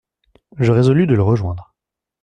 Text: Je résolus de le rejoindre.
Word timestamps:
Je 0.57 0.71
résolus 0.71 1.05
de 1.05 1.13
le 1.13 1.21
rejoindre. 1.21 1.75